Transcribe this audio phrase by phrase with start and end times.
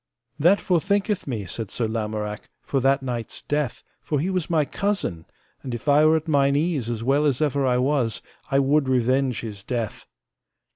[0.39, 5.25] That forthinketh me, said Sir Lamorak, for that knight's death, for he was my cousin;
[5.61, 8.89] and if I were at mine ease as well as ever I was, I would
[8.89, 10.07] revenge his death.